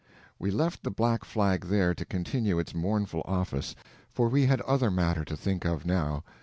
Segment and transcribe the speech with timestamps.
[0.39, 3.75] We left the black flag there to continue its mournful office,
[4.09, 6.23] for we had other matter to think of now.